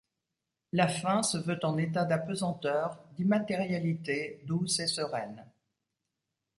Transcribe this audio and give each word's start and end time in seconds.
La 0.71 0.87
fin 0.87 1.21
se 1.21 1.37
veut 1.37 1.59
en 1.61 1.77
état 1.77 2.05
d'apesanteur, 2.05 2.97
d'immatérialité 3.15 4.41
douce 4.47 4.79
et 4.79 4.87
sereine. 4.87 5.45